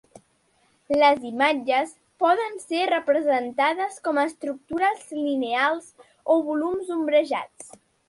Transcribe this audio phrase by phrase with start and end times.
[1.01, 1.91] Les imatges
[2.23, 5.95] poden ser representades com estructures lineals
[6.39, 7.75] o volums ombrejats.